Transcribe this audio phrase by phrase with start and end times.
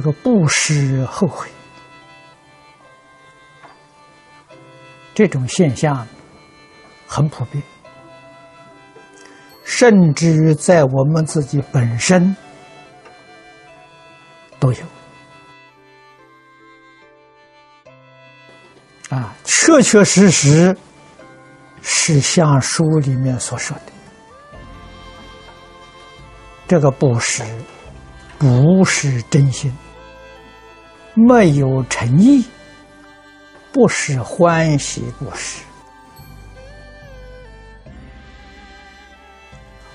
[0.00, 1.46] 这个不施后悔
[5.14, 6.08] 这种现象
[7.06, 7.62] 很普遍，
[9.62, 12.34] 甚至在我们自己本身
[14.58, 14.78] 都有
[19.10, 20.74] 啊，确确实实
[21.82, 23.92] 是像书里面所说的，
[26.66, 27.44] 这个不施。
[28.38, 29.70] 不是真心，
[31.26, 32.44] 没有诚意，
[33.72, 35.62] 不是欢喜不是，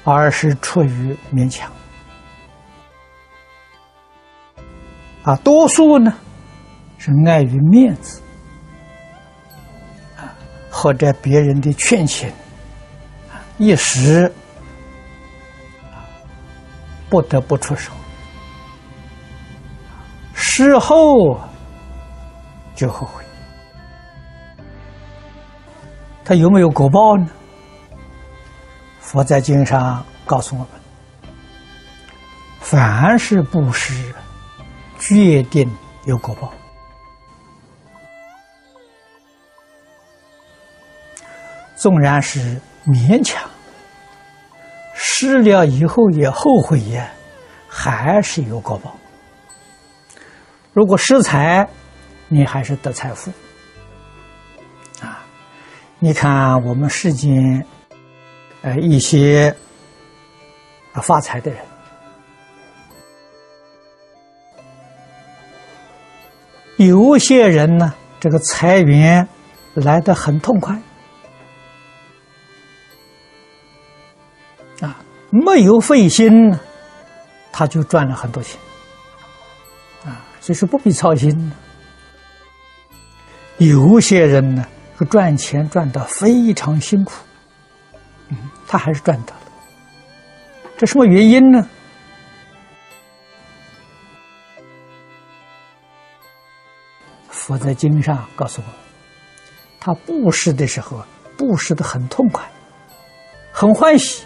[0.03, 1.71] 而是出于勉强。
[5.23, 6.13] 啊，多数呢
[6.99, 8.21] 是碍于面子，
[10.15, 10.29] 啊，
[10.69, 12.31] 或者别人的劝请，
[13.57, 14.31] 一时
[17.09, 17.91] 不得不出手。
[20.57, 21.37] 事后
[22.77, 23.21] 就后悔，
[26.23, 27.27] 他有没有果报呢？
[29.01, 30.69] 佛在经上告诉我们：
[32.61, 34.15] 凡是布施，
[34.97, 35.69] 决定
[36.05, 36.49] 有果报。
[41.75, 43.43] 纵然是勉强，
[44.93, 47.09] 施了以后也后悔呀，
[47.67, 48.95] 还是有果报。
[50.75, 51.65] 如果失财，
[52.27, 53.31] 你还是得财富
[55.01, 55.25] 啊！
[55.99, 57.65] 你看我们世间，
[58.61, 59.55] 呃，一些
[60.95, 61.61] 发财的人，
[66.75, 69.25] 有些人呢，这个财源
[69.75, 70.77] 来的很痛快
[74.81, 74.99] 啊，
[75.29, 76.53] 没有费心，
[77.53, 78.59] 他就赚了很多钱。
[80.45, 81.51] 就是不必操心。
[83.57, 84.63] 有些人呢，
[85.09, 87.13] 赚钱赚得非常辛苦，
[88.29, 89.41] 嗯，他还是赚到了。
[90.77, 91.67] 这什么原因呢？
[97.27, 98.67] 佛在经上告诉我，
[99.79, 101.03] 他布施的时候，
[101.35, 102.47] 布施的很痛快，
[103.51, 104.23] 很欢喜，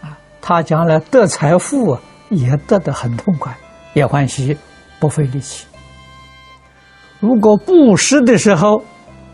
[0.00, 1.98] 啊，他将来得财富
[2.30, 3.52] 也得的很痛快，
[3.94, 4.56] 也欢喜。
[5.04, 5.66] 不费力气。
[7.20, 8.78] 如果布施的时候，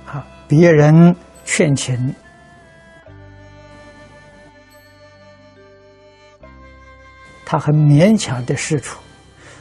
[0.05, 1.15] 啊，别人
[1.45, 2.13] 劝请，
[7.47, 8.99] 他很勉强的施出，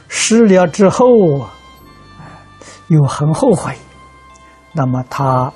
[0.08, 1.54] 施了之后啊，
[2.88, 3.72] 又很后悔，
[4.72, 5.52] 那么他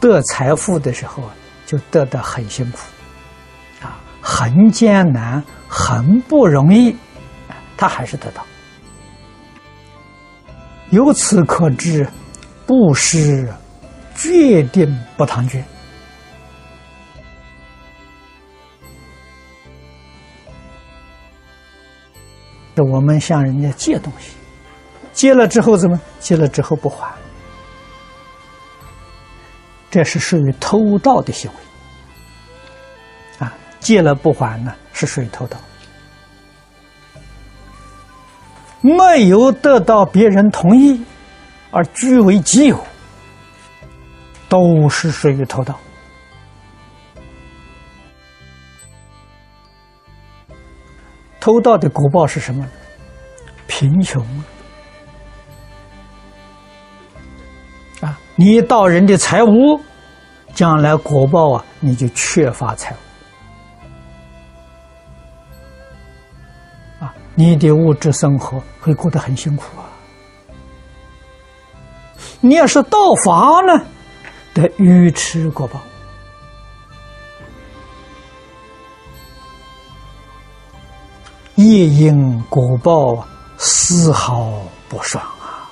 [0.00, 1.22] 得财富的时候
[1.66, 2.78] 就得的很辛苦，
[3.80, 6.96] 啊，很艰难，很不容易，
[7.76, 8.44] 他还是得到。
[10.90, 12.08] 由此可知，
[12.66, 13.46] 布施
[14.14, 15.62] 决定不唐捐。
[22.74, 24.30] 这我们向人家借东西，
[25.12, 26.00] 借了之后怎么？
[26.20, 27.12] 借了之后不还，
[29.90, 33.44] 这是属于偷盗的行为。
[33.44, 35.58] 啊，借了不还呢，是属于偷盗。
[38.96, 41.00] 没有得到别人同意
[41.70, 42.84] 而据为己有，
[44.48, 45.78] 都是属于偷盗。
[51.40, 52.66] 偷盗的果报是什么？
[53.66, 54.22] 贫穷
[58.00, 58.18] 啊！
[58.34, 59.80] 你盗人的财物，
[60.52, 63.07] 将来果报啊，你就缺乏财物。
[67.00, 69.86] 啊你的物质生活会过得很辛苦啊！
[72.40, 73.84] 你要是道法呢，
[74.52, 75.80] 得愚痴果报，
[81.56, 84.52] 夜因果报丝毫
[84.88, 85.70] 不爽啊！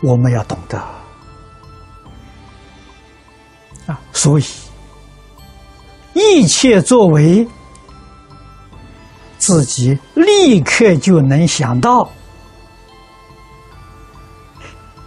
[0.00, 0.78] 我们要懂得
[3.86, 4.44] 啊，所以
[6.12, 7.48] 一切作为。
[9.50, 12.08] 自己立刻就能想到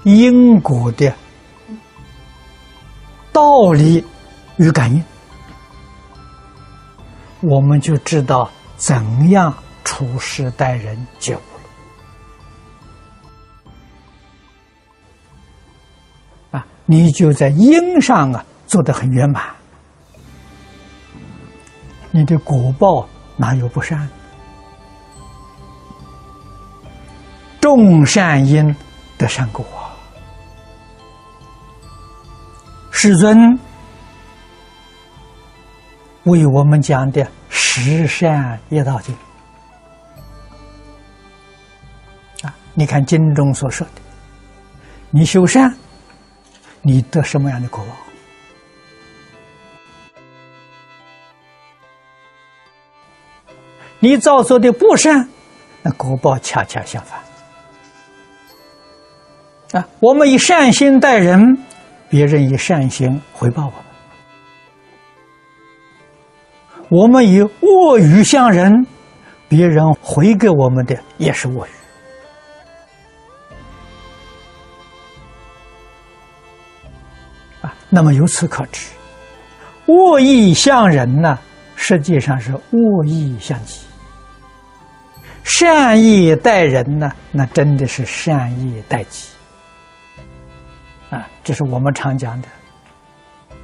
[0.03, 1.13] 因果的
[3.31, 4.03] 道理
[4.57, 5.01] 与感应，
[7.39, 9.53] 我们就知道怎样
[9.85, 11.39] 处事待人接物
[16.51, 16.59] 了。
[16.59, 19.41] 啊，你就在因上啊做得很圆满，
[22.11, 23.07] 你的果报
[23.37, 24.05] 哪有不善？
[27.75, 28.75] 种善因
[29.17, 29.65] 得善果！
[32.91, 33.59] 世尊
[36.23, 39.13] 为我们讲的十善业道经
[42.43, 44.01] 啊，你看经中所说的，
[45.09, 45.75] 你修善，
[46.81, 47.91] 你得什么样的果报？
[53.99, 55.27] 你造作的不善，
[55.81, 57.19] 那果报恰恰相反。
[59.73, 61.57] 啊，我们以善心待人，
[62.07, 63.83] 别人以善心回报我们；
[66.89, 68.85] 我们以恶语向人，
[69.49, 71.69] 别人回给我们的也是恶语。
[77.61, 78.91] 啊，那么由此可知，
[79.87, 81.39] 恶意向人呢，
[81.75, 83.79] 实际上是恶意向己。
[85.43, 89.32] 善意待人呢，那真的是善意待己
[91.13, 91.29] 啊！
[91.43, 92.47] 这是我们常讲的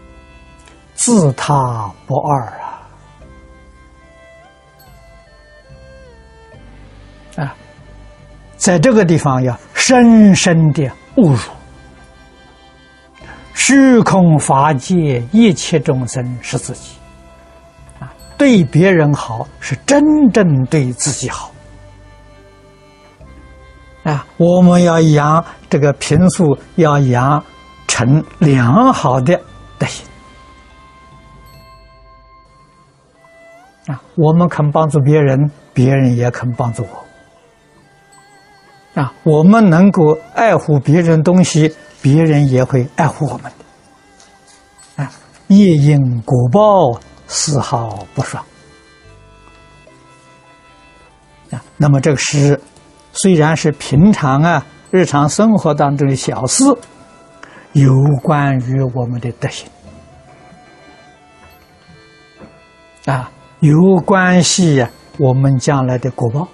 [0.94, 2.46] “自他不二”
[7.38, 7.44] 啊！
[7.44, 7.56] 啊，
[8.57, 11.40] 在这个地方要深深的悟入：
[13.56, 16.98] 虚空法界一切众生是自己
[18.00, 21.49] 啊，对别人好是真正对自己好。
[24.04, 27.44] 啊，我们要养这个平素，要养
[27.86, 29.38] 成良好的
[29.78, 30.07] 德行。
[33.88, 37.06] 啊，我们肯帮助别人，别人也肯帮助我。
[39.01, 45.04] 啊，我们能够爱护别人东西，别人也会爱护我们的。
[45.04, 45.12] 啊，
[45.48, 46.98] 业因果报，
[47.28, 48.42] 丝毫不爽。
[51.52, 52.57] 啊，那么这个诗。
[53.11, 56.63] 虽然是平常啊，日常生活当中的小事，
[57.73, 57.91] 有
[58.23, 59.67] 关于我们的德行
[63.06, 63.75] 啊，有
[64.06, 64.85] 关系
[65.17, 66.47] 我们将来的果报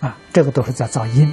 [0.00, 1.32] 啊，这个都是在造因。